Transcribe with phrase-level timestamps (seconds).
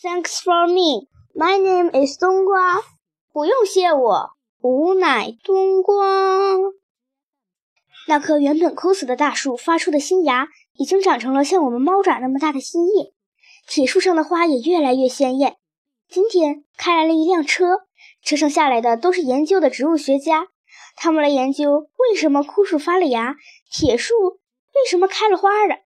[0.00, 1.08] Thanks for me.
[1.34, 2.80] My name is 冬瓜。
[3.32, 5.96] 不用谢我，吾乃冬瓜。
[8.06, 13.12] 那棵原本枯死的大树发出的新芽，已经长成了像我们猫爪那么大的新叶。
[13.66, 15.56] 铁树上的花也越来越鲜艳。
[16.08, 17.80] 今天开来了一辆车，
[18.22, 20.46] 车上下来的都是研究的植物学家，
[20.94, 23.34] 他们来研究为什么枯树发了芽，
[23.68, 25.80] 铁树为什么开了花的。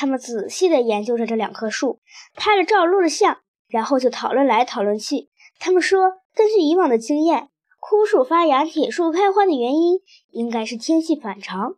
[0.00, 1.98] 他们仔细地研究着这两棵树，
[2.34, 5.28] 拍了照，录了像，然后就讨论来讨论去。
[5.58, 9.98] 他们说，根据以往的经验，枯树发芽、铁树开花的原因
[10.30, 11.74] 应该是天气反常，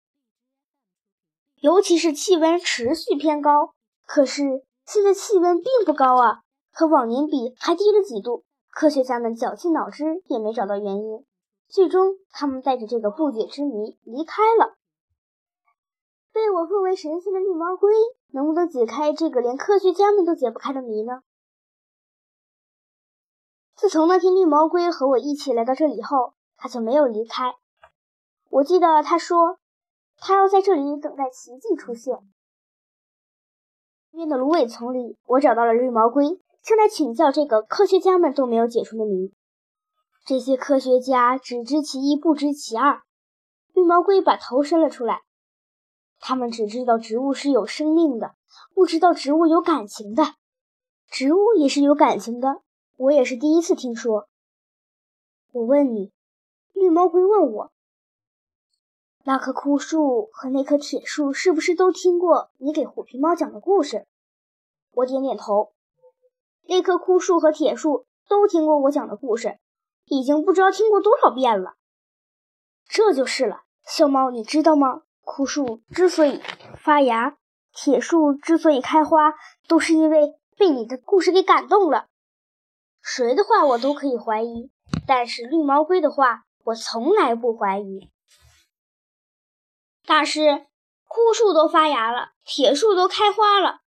[1.61, 3.73] 尤其是气温持续偏高。
[4.05, 8.45] 可是现在气温并不高啊，和往年比还低了几度。
[8.69, 11.25] 科学家们绞尽脑汁也没找到原因，
[11.71, 14.77] 最终他们带着这个不解之谜离开了。
[16.33, 17.93] 被我奉为神仙的绿毛龟，
[18.33, 21.23] 能不能解开这个连科学家们都解不开的谜呢？
[23.75, 27.55] 自从那天绿毛龟和我一起来到这里后，它就没有离开。
[28.51, 29.59] 我记得他说，
[30.19, 32.19] 他要在这里等待奇迹出现。
[34.11, 39.33] 边的芦苇丛里，我找到了绿毛龟，正在请教这个科学家们都没有解出的谜。
[40.27, 43.03] 这些科学家只知其一，不知其二。
[43.73, 45.23] 绿毛龟把头伸了出来。
[46.21, 48.37] 他们只知道植物是有生命的，
[48.75, 50.35] 不知道植物有感情的。
[51.09, 52.63] 植物也是有感情的。
[52.97, 54.29] 我也是第一次听说。
[55.53, 56.13] 我问你，
[56.75, 57.73] 绿毛龟问我，
[59.25, 64.07] 那棵枯树和那棵铁树是不是都听过你给虎皮猫讲的故事？
[64.93, 65.73] 我点点头。
[66.69, 69.59] 那棵枯树和铁树都听过我讲的故事，
[70.05, 71.75] 已经不知道听过多少遍了。
[72.87, 75.03] 这就是了，小猫，你知道吗？
[75.33, 76.43] 枯树之所以
[76.83, 77.37] 发芽，
[77.73, 79.33] 铁树之所以开花，
[79.69, 82.09] 都是因为被你的故事给感动了。
[83.01, 84.73] 谁的话我都可以怀疑，
[85.07, 88.11] 但是绿毛龟的话我从来不怀疑。
[90.05, 90.67] 大师，
[91.07, 93.83] 枯树都发芽了，铁树都开花了，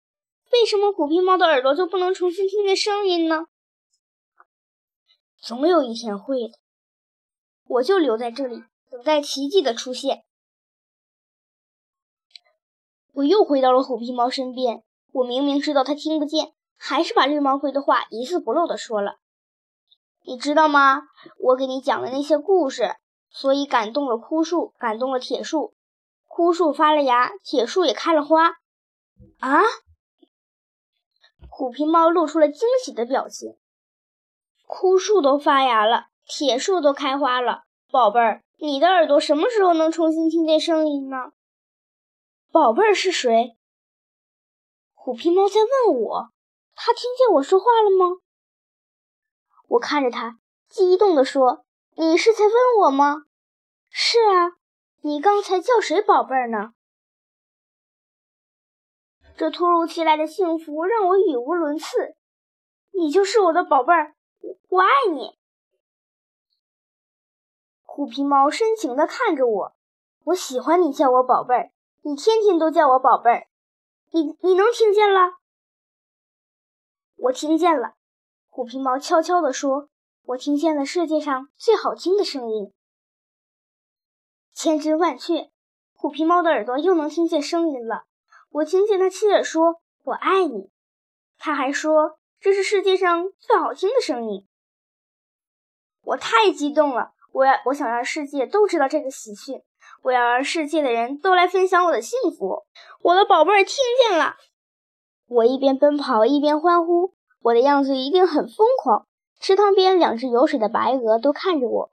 [0.52, 3.46] 为什么虎皮猫的耳朵就不能重新听见声音呢？
[5.40, 6.58] 总有一天会的，
[7.66, 10.22] 我就留在这里等待奇迹的出现。
[13.20, 14.82] 我又回到了虎皮猫身边，
[15.12, 16.54] 我明明知道它听不见。
[16.78, 19.18] 还是把绿毛龟的话一字不漏地说了。
[20.24, 21.02] 你知道吗？
[21.38, 22.94] 我给你讲的那些故事，
[23.28, 25.74] 所以感动了枯树，感动了铁树。
[26.26, 28.46] 枯树发了芽，铁树也开了花。
[29.40, 29.60] 啊！
[31.50, 33.58] 虎皮猫露出了惊喜的表情。
[34.66, 41.32] 枯树都发芽了，铁树都开花了，宝贝儿，你的耳朵什么时候能重新听见声音呢？
[42.52, 43.56] 宝贝儿是谁？
[44.92, 46.32] 虎皮猫在问我。
[46.74, 48.16] 他听见我说话了吗？
[49.68, 53.22] 我看着他，激动地说：“你是在问我吗
[53.88, 54.56] ？”“是啊，
[55.02, 56.72] 你刚才叫谁宝贝儿呢？”
[59.38, 62.16] 这突如其来的幸福让我语无伦次。
[62.90, 64.16] 你就是我的宝贝儿，
[64.68, 65.38] 我爱你。
[67.82, 69.76] 虎皮猫深情地看着我，
[70.24, 71.70] 我喜欢你叫我宝贝儿，
[72.02, 73.46] 你天天都叫我宝贝儿，
[74.12, 75.34] 你你能听见了？
[77.16, 77.94] 我听见了，
[78.48, 79.90] 虎皮猫悄悄地说
[80.24, 82.72] ：“我听见了世界上最好听的声音。”
[84.54, 85.50] 千真万确，
[85.92, 88.04] 虎皮猫的耳朵又能听见声音了。
[88.48, 90.70] 我听见它亲耳说：“我爱你。”
[91.36, 94.48] 它还说：“这是世界上最好听的声音。”
[96.00, 97.12] 我太激动了！
[97.32, 99.62] 我要，我想让世界都知道这个喜讯。
[100.02, 102.64] 我要让世界的人都来分享我的幸福。
[103.02, 103.76] 我的宝贝儿听
[104.08, 104.36] 见了。
[105.28, 109.06] 我一边奔跑一边欢呼，我的样子一定很疯狂。
[109.38, 111.92] 池塘边两只游水的白鹅都看着我。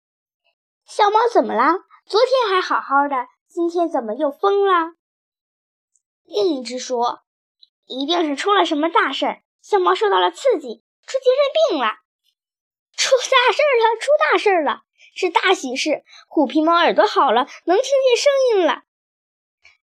[0.85, 1.75] 小猫怎么啦？
[2.07, 4.95] 昨天还好好的，今天怎么又疯了？
[6.25, 7.21] 另一只说
[7.87, 11.95] ：“一定是出了什么大事儿，小猫受到了刺激，出精神病了。
[12.97, 14.01] 出大事了！
[14.01, 14.83] 出大事了！
[15.17, 16.05] 是大喜事！
[16.29, 18.83] 虎皮猫耳朵好了，能听见声音了，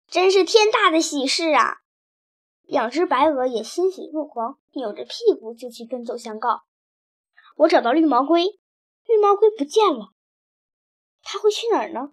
[0.09, 1.77] 真是天大的喜事啊！”
[2.67, 6.65] 两只白鹅也欣喜若狂，扭着屁股就去奔走相告。
[7.55, 8.43] 我找到绿毛龟，
[9.07, 10.09] 绿毛龟不见了，
[11.23, 12.11] 它会去哪儿呢？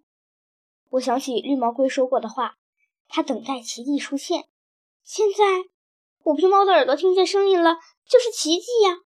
[0.92, 2.58] 我想起绿毛龟说过的话，
[3.08, 4.48] 它等待奇迹出现。
[5.02, 5.44] 现在
[6.20, 9.00] 虎皮猫的耳朵听见声音了，就是奇迹呀。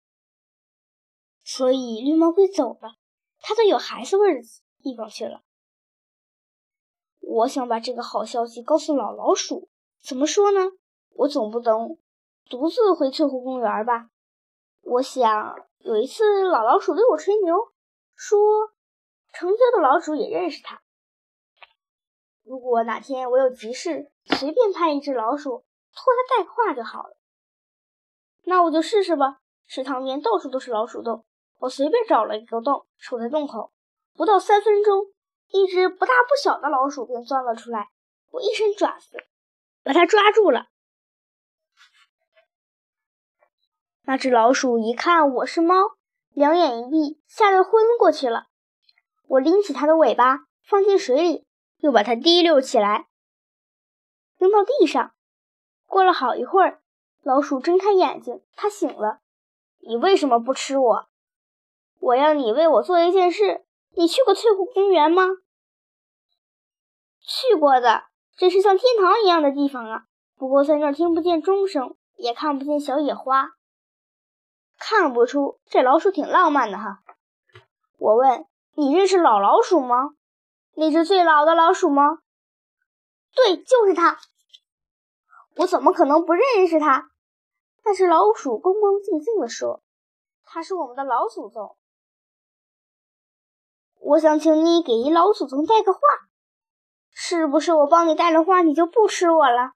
[1.44, 2.96] 所以绿毛龟走了，
[3.40, 4.40] 他到有孩子味的
[4.82, 5.42] 地方去了。
[7.20, 9.68] 我想把这个好消息告诉老老鼠，
[10.02, 10.60] 怎么说呢？
[11.10, 11.98] 我总不能
[12.48, 14.10] 独自回翠湖公园吧？
[14.82, 17.72] 我想有一次，老老鼠对我吹牛，
[18.14, 18.38] 说
[19.32, 20.82] 成交的老鼠也认识他。
[22.42, 25.64] 如果哪天我有急事，随便派一只老鼠
[25.94, 27.16] 托他带个话就好了。
[28.44, 29.40] 那我就试试吧。
[29.68, 31.24] 池塘边到处都是老鼠洞，
[31.60, 33.70] 我随便找了一个洞，守在洞口。
[34.14, 35.12] 不到三分钟，
[35.48, 37.90] 一只不大不小的老鼠便钻了出来。
[38.30, 39.18] 我一伸爪子，
[39.82, 40.68] 把它抓住了。
[44.02, 45.74] 那只老鼠一看我是猫，
[46.30, 48.46] 两眼一闭，吓得昏过去了。
[49.26, 51.46] 我拎起它的尾巴，放进水里，
[51.76, 53.08] 又把它提溜起来，
[54.38, 55.14] 扔到地上。
[55.86, 56.82] 过了好一会儿，
[57.20, 59.20] 老鼠睁开眼睛，它醒了。
[59.80, 61.09] 你为什么不吃我？
[62.00, 63.64] 我要你为我做一件事。
[63.92, 65.24] 你去过翠湖公园吗？
[67.20, 68.04] 去过的，
[68.36, 70.04] 这是像天堂一样的地方啊。
[70.36, 73.50] 不过在那儿听不见钟声，也看不见小野花。
[74.78, 77.00] 看不出这老鼠挺浪漫的哈。
[77.98, 80.10] 我问你认识老老鼠吗？
[80.74, 82.20] 那只最老的老鼠吗？
[83.34, 84.18] 对，就是它。
[85.56, 87.10] 我怎么可能不认识它？
[87.84, 89.82] 那只老鼠恭恭敬敬地说
[90.46, 91.76] ：“他是我们的老祖宗。
[94.00, 96.00] 我想请你给老祖宗带个话，
[97.12, 97.72] 是不是？
[97.74, 99.72] 我帮你带了话，你就不吃我了？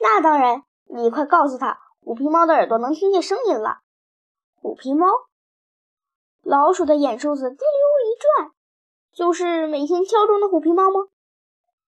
[0.00, 3.78] 那当然，你快告诉他，虎皮猫的耳朵能听见声音了。
[4.56, 5.06] 虎皮猫，
[6.42, 7.64] 老鼠的眼珠子滴溜
[8.06, 8.52] 一转，
[9.12, 11.08] 就是每天敲钟的虎皮猫吗？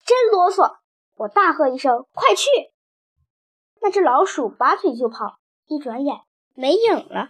[0.05, 0.77] 真啰嗦！
[1.15, 2.47] 我大喝一声：“快去！”
[3.81, 5.39] 那只老鼠拔腿就跑。
[5.67, 6.21] 一转眼，
[6.55, 7.29] 没影了。